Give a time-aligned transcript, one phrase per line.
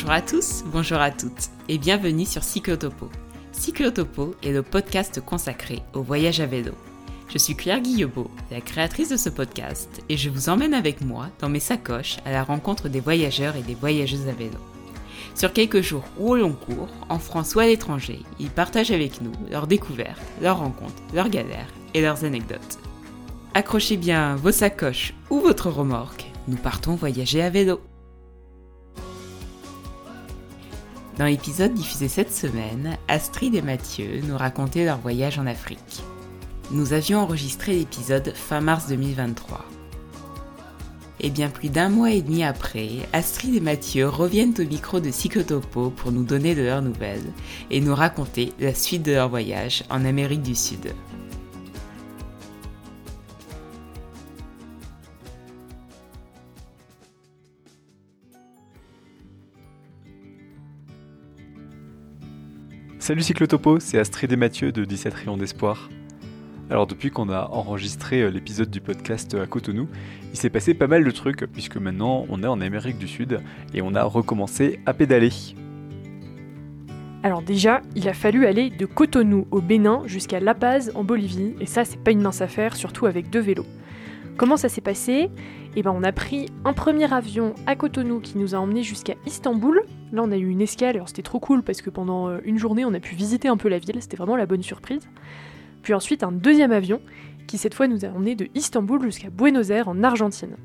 [0.00, 3.10] Bonjour à tous, bonjour à toutes et bienvenue sur Cyclotopo.
[3.52, 6.72] Cyclotopo est le podcast consacré au voyage à vélo.
[7.28, 11.28] Je suis Claire Guillebeau, la créatrice de ce podcast, et je vous emmène avec moi
[11.38, 14.56] dans mes sacoches à la rencontre des voyageurs et des voyageuses à vélo.
[15.34, 19.20] Sur quelques jours ou au long cours, en France ou à l'étranger, ils partagent avec
[19.20, 22.78] nous leurs découvertes, leurs rencontres, leurs galères et leurs anecdotes.
[23.52, 27.82] Accrochez bien vos sacoches ou votre remorque, nous partons voyager à vélo.
[31.20, 36.02] Dans l'épisode diffusé cette semaine, Astrid et Mathieu nous racontaient leur voyage en Afrique.
[36.70, 39.62] Nous avions enregistré l'épisode fin mars 2023.
[41.20, 45.10] Et bien plus d'un mois et demi après, Astrid et Mathieu reviennent au micro de
[45.10, 47.34] Cyclotopo pour nous donner de leurs nouvelles
[47.70, 50.94] et nous raconter la suite de leur voyage en Amérique du Sud.
[63.10, 65.90] Salut Cyclotopo, c'est Astrid et Mathieu de 17 Rayons d'Espoir.
[66.70, 69.88] Alors depuis qu'on a enregistré euh, l'épisode du podcast à Cotonou,
[70.32, 73.40] il s'est passé pas mal de trucs puisque maintenant on est en Amérique du Sud
[73.74, 75.32] et on a recommencé à pédaler.
[77.24, 81.56] Alors déjà, il a fallu aller de Cotonou au Bénin jusqu'à La Paz en Bolivie
[81.58, 83.66] et ça c'est pas une mince affaire, surtout avec deux vélos.
[84.40, 85.28] Comment ça s'est passé
[85.76, 89.12] Eh ben on a pris un premier avion à Cotonou qui nous a emmenés jusqu'à
[89.26, 89.82] Istanbul.
[90.12, 92.58] Là on a eu une escale, alors c'était trop cool parce que pendant euh, une
[92.58, 95.06] journée on a pu visiter un peu la ville, c'était vraiment la bonne surprise.
[95.82, 97.02] Puis ensuite un deuxième avion
[97.48, 100.56] qui cette fois nous a emmenés de Istanbul jusqu'à Buenos Aires en Argentine.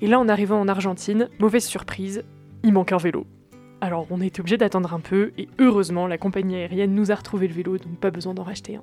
[0.00, 2.22] Et là en arrivant en Argentine, mauvaise surprise,
[2.62, 3.26] il manque un vélo.
[3.80, 7.48] Alors on été obligé d'attendre un peu et heureusement la compagnie aérienne nous a retrouvé
[7.48, 8.82] le vélo donc pas besoin d'en racheter un.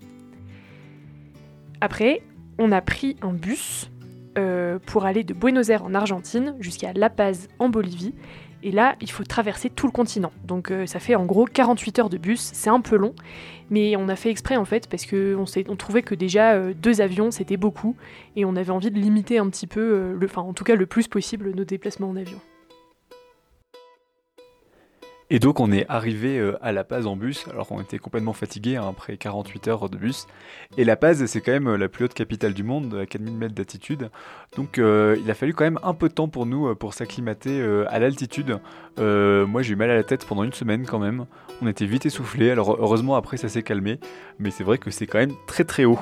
[1.79, 2.21] Après,
[2.57, 3.89] on a pris un bus
[4.37, 8.13] euh, pour aller de Buenos Aires en Argentine jusqu'à La Paz en Bolivie.
[8.61, 10.31] Et là, il faut traverser tout le continent.
[10.43, 13.15] Donc euh, ça fait en gros 48 heures de bus, c'est un peu long,
[13.69, 16.99] mais on a fait exprès en fait parce qu'on on trouvait que déjà euh, deux
[16.99, 17.95] avions c'était beaucoup
[18.35, 21.07] et on avait envie de limiter un petit peu, enfin en tout cas le plus
[21.07, 22.39] possible nos déplacements en avion.
[25.31, 28.33] Et donc on est arrivé euh, à La Paz en bus, alors qu'on était complètement
[28.33, 30.25] fatigué hein, après 48 heures de bus.
[30.77, 33.35] Et La Paz, c'est quand même euh, la plus haute capitale du monde, à 4000
[33.35, 34.09] mètres d'altitude.
[34.55, 37.61] Donc euh, il a fallu quand même un peu de temps pour nous pour s'acclimater
[37.87, 38.59] à l'altitude.
[38.97, 41.25] moi j'ai eu mal à la tête pendant une semaine quand même.
[41.61, 43.99] On était vite essoufflé, alors heureusement après ça s'est calmé.
[44.39, 45.99] Mais c'est vrai que c'est quand même très très haut.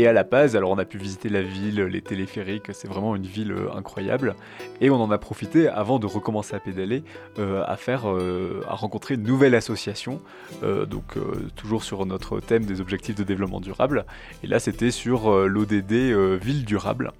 [0.00, 3.14] Et à La Paz, alors on a pu visiter la ville, les téléphériques, c'est vraiment
[3.16, 4.34] une ville euh, incroyable.
[4.80, 7.04] Et on en a profité avant de recommencer à pédaler,
[7.38, 10.22] euh, à faire, euh, à rencontrer une nouvelle association,
[10.62, 11.18] donc
[11.54, 14.06] toujours sur notre thème des objectifs de développement durable.
[14.42, 15.92] Et là, c'était sur l'ODD
[16.40, 17.12] Ville durable.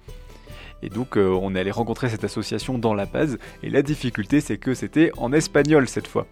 [0.81, 3.37] Et donc on est allé rencontrer cette association dans La Paz.
[3.61, 6.25] Et la difficulté, c'est que c'était en espagnol cette fois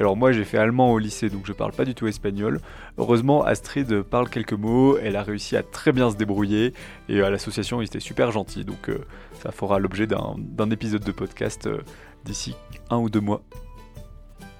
[0.00, 2.62] alors moi j'ai fait allemand au lycée donc je parle pas du tout espagnol.
[2.96, 6.72] Heureusement Astrid parle quelques mots, elle a réussi à très bien se débrouiller
[7.10, 9.04] et à l'association ils étaient super gentils donc euh,
[9.42, 11.82] ça fera l'objet d'un épisode de podcast euh,
[12.24, 12.56] d'ici
[12.88, 13.42] un ou deux mois.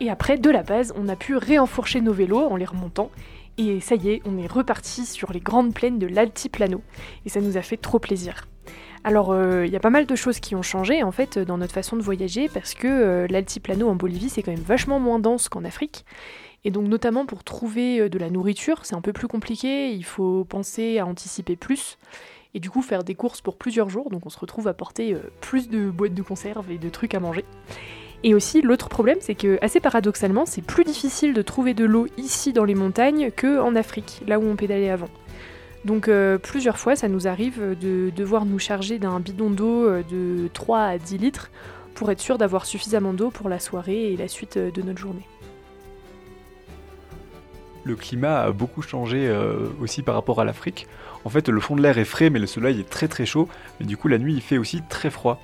[0.01, 3.11] Et après de la base on a pu réenfourcher nos vélos en les remontant
[3.57, 6.83] et ça y est on est reparti sur les grandes plaines de l'Altiplano
[7.25, 8.47] et ça nous a fait trop plaisir.
[9.03, 11.57] Alors, euh, il y a pas mal de choses qui ont changé en fait dans
[11.57, 15.19] notre façon de voyager parce que euh, l'altiplano en Bolivie c'est quand même vachement moins
[15.19, 16.05] dense qu'en Afrique.
[16.65, 20.05] Et donc, notamment pour trouver euh, de la nourriture, c'est un peu plus compliqué, il
[20.05, 21.97] faut penser à anticiper plus
[22.53, 24.11] et du coup faire des courses pour plusieurs jours.
[24.11, 27.21] Donc, on se retrouve à porter plus de boîtes de conserve et de trucs à
[27.21, 27.45] manger.
[28.23, 32.07] Et aussi, l'autre problème, c'est que, assez paradoxalement, c'est plus difficile de trouver de l'eau
[32.19, 35.09] ici dans les montagnes que en Afrique, là où on pédalait avant.
[35.85, 40.03] Donc euh, plusieurs fois, ça nous arrive de devoir nous charger d'un bidon d'eau euh,
[40.11, 41.51] de 3 à 10 litres
[41.95, 44.99] pour être sûr d'avoir suffisamment d'eau pour la soirée et la suite euh, de notre
[44.99, 45.27] journée.
[47.85, 49.35] Le climat a beaucoup changé
[49.81, 50.87] aussi par rapport à l'Afrique.
[51.25, 53.49] En fait, le fond de l'air est frais, mais le soleil est très très chaud.
[53.81, 55.41] Mais du coup, la nuit, il fait aussi très froid.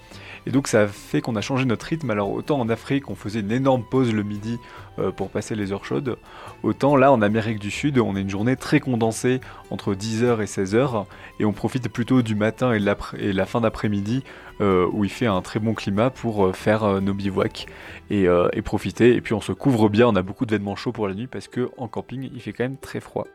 [0.47, 2.11] Et donc ça a fait qu'on a changé notre rythme.
[2.11, 4.59] Alors autant en Afrique, on faisait une énorme pause le midi
[4.99, 6.17] euh, pour passer les heures chaudes,
[6.63, 9.41] autant là en Amérique du Sud, on a une journée très condensée
[9.71, 11.05] entre 10h et 16h,
[11.41, 14.23] et on profite plutôt du matin et, la fin d'après-midi
[14.61, 17.67] euh, où il fait un très bon climat pour euh, faire nos bivouacs
[18.11, 19.15] et, et profiter.
[19.15, 21.27] Et puis on se couvre bien, on a beaucoup de vêtements chauds pour la nuit
[21.27, 23.27] parce que en camping, il fait quand même très froid.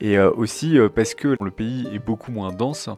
[0.00, 2.90] Et aussi parce que le pays est beaucoup moins dense,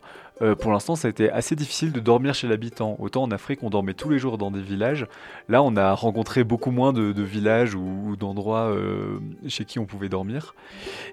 [0.43, 2.97] euh, pour l'instant, ça a été assez difficile de dormir chez l'habitant.
[2.99, 5.07] Autant en Afrique, on dormait tous les jours dans des villages.
[5.49, 10.09] Là, on a rencontré beaucoup moins de, villages ou, d'endroits euh, chez qui on pouvait
[10.09, 10.55] dormir.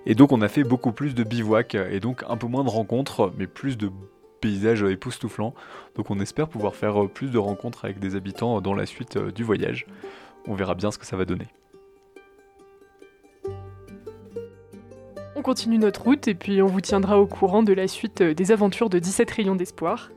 [0.06, 2.70] Et donc, on a fait beaucoup plus de bivouacs et donc un peu moins de
[2.70, 3.90] rencontres, mais plus de
[4.42, 5.54] paysages époustouflants.
[5.96, 9.44] Donc on espère pouvoir faire plus de rencontres avec des habitants dans la suite du
[9.44, 9.86] voyage.
[10.48, 11.48] On verra bien ce que ça va donner.
[15.44, 18.90] Continue notre route et puis on vous tiendra au courant de la suite des aventures
[18.90, 20.10] de 17 rayons d'espoir.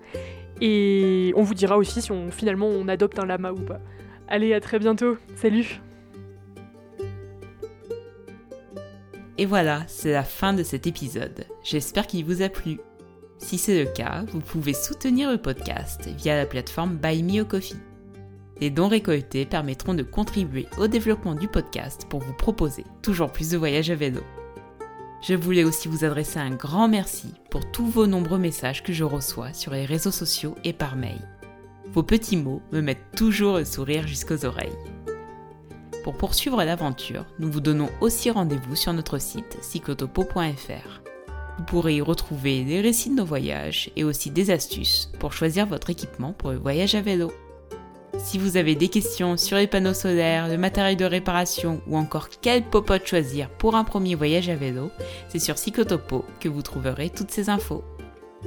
[0.62, 3.81] Et on vous dira aussi si on, finalement on adopte un lama ou pas.
[4.28, 5.19] Allez, à très bientôt.
[5.34, 5.82] Salut
[9.38, 11.44] Et voilà, c'est la fin de cet épisode.
[11.62, 12.79] J'espère qu'il vous a plu.
[13.37, 17.44] Si c'est le cas, vous pouvez soutenir le podcast via la plateforme Buy Me a
[17.44, 17.76] Coffee.
[18.61, 23.50] Les dons récoltés permettront de contribuer au développement du podcast pour vous proposer toujours plus
[23.50, 24.22] de voyages à vélo.
[25.23, 29.05] Je voulais aussi vous adresser un grand merci pour tous vos nombreux messages que je
[29.05, 31.21] reçois sur les réseaux sociaux et par mail.
[31.93, 34.77] Vos petits mots me mettent toujours le sourire jusqu'aux oreilles.
[36.05, 41.01] Pour poursuivre l'aventure, nous vous donnons aussi rendez-vous sur notre site cyclotopo.fr.
[41.59, 45.67] Vous pourrez y retrouver des récits de nos voyages et aussi des astuces pour choisir
[45.67, 47.33] votre équipement pour le voyage à vélo.
[48.19, 52.29] Si vous avez des questions sur les panneaux solaires, le matériel de réparation ou encore
[52.41, 54.91] quel popote choisir pour un premier voyage à vélo,
[55.29, 57.85] c'est sur Cyclotopo que vous trouverez toutes ces infos.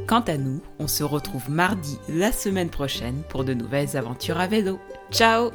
[0.08, 4.48] Quant à nous, on se retrouve mardi la semaine prochaine pour de nouvelles aventures à
[4.48, 4.80] vélo.
[5.12, 5.52] Ciao